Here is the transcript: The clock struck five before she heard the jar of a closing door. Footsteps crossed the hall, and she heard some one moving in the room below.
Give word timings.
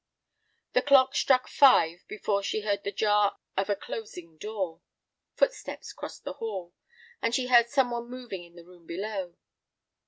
The 0.73 0.81
clock 0.81 1.15
struck 1.15 1.47
five 1.47 2.07
before 2.07 2.41
she 2.41 2.61
heard 2.61 2.83
the 2.83 2.91
jar 2.91 3.37
of 3.55 3.69
a 3.69 3.75
closing 3.75 4.35
door. 4.39 4.81
Footsteps 5.35 5.93
crossed 5.93 6.23
the 6.23 6.33
hall, 6.41 6.73
and 7.21 7.35
she 7.35 7.49
heard 7.49 7.69
some 7.69 7.91
one 7.91 8.09
moving 8.09 8.43
in 8.43 8.55
the 8.55 8.65
room 8.65 8.87
below. 8.87 9.35